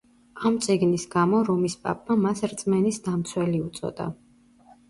[0.49, 4.09] ამ წიგნის გამო რომის პაპმა მას „რწმენის დამცველი“ უწოდა.